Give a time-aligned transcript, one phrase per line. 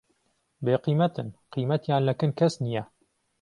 [0.65, 2.83] بێ قيمهتن قیمهتیان له کن کهس نییه